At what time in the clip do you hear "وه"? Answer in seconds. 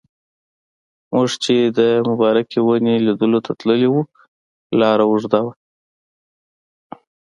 5.45-5.53